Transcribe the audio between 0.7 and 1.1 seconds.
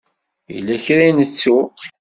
kra